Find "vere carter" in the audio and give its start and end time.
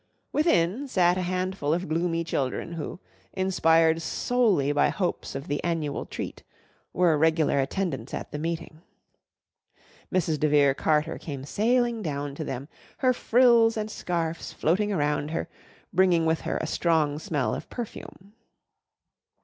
10.49-11.19